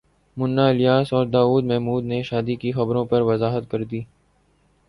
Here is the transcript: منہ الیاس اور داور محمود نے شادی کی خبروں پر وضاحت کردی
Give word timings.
منہ 0.37 0.61
الیاس 0.61 1.11
اور 1.13 1.25
داور 1.27 1.63
محمود 1.63 2.03
نے 2.05 2.21
شادی 2.23 2.55
کی 2.55 2.71
خبروں 2.71 3.05
پر 3.05 3.21
وضاحت 3.23 3.69
کردی 3.71 4.01